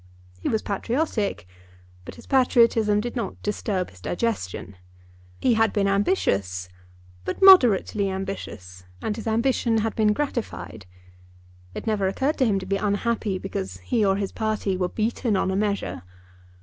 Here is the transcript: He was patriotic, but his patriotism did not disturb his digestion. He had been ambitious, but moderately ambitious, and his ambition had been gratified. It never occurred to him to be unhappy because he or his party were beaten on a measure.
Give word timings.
He 0.39 0.49
was 0.49 0.63
patriotic, 0.63 1.47
but 2.05 2.15
his 2.15 2.25
patriotism 2.25 3.01
did 3.01 3.15
not 3.15 3.39
disturb 3.43 3.91
his 3.91 4.01
digestion. 4.01 4.75
He 5.39 5.53
had 5.53 5.71
been 5.71 5.87
ambitious, 5.87 6.69
but 7.23 7.39
moderately 7.43 8.09
ambitious, 8.09 8.83
and 8.99 9.15
his 9.15 9.27
ambition 9.27 9.77
had 9.81 9.95
been 9.95 10.11
gratified. 10.13 10.87
It 11.75 11.85
never 11.85 12.07
occurred 12.07 12.39
to 12.39 12.47
him 12.47 12.57
to 12.57 12.65
be 12.65 12.77
unhappy 12.77 13.37
because 13.37 13.77
he 13.83 14.03
or 14.03 14.15
his 14.15 14.31
party 14.31 14.75
were 14.75 14.89
beaten 14.89 15.37
on 15.37 15.51
a 15.51 15.55
measure. 15.55 16.01